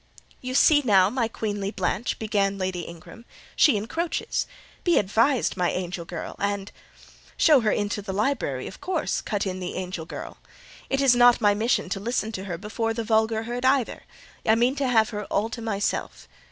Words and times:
"You 0.41 0.55
see 0.55 0.81
now, 0.83 1.11
my 1.11 1.27
queenly 1.27 1.69
Blanche," 1.69 2.17
began 2.17 2.57
Lady 2.57 2.79
Ingram, 2.87 3.23
"she 3.55 3.77
encroaches. 3.77 4.47
Be 4.83 4.97
advised, 4.97 5.55
my 5.55 5.69
angel 5.69 6.05
girl—and—" 6.05 6.71
"Show 7.37 7.59
her 7.59 7.71
into 7.71 8.01
the 8.01 8.11
library, 8.11 8.65
of 8.65 8.81
course," 8.81 9.21
cut 9.21 9.45
in 9.45 9.59
the 9.59 9.75
"angel 9.75 10.05
girl." 10.07 10.37
"It 10.89 11.01
is 11.01 11.15
not 11.15 11.39
my 11.39 11.53
mission 11.53 11.87
to 11.89 11.99
listen 11.99 12.31
to 12.31 12.45
her 12.45 12.57
before 12.57 12.95
the 12.95 13.03
vulgar 13.03 13.43
herd 13.43 13.63
either: 13.63 14.01
I 14.43 14.55
mean 14.55 14.73
to 14.77 14.87
have 14.87 15.11
her 15.11 15.25
all 15.25 15.49
to 15.49 15.61
myself. 15.61 16.27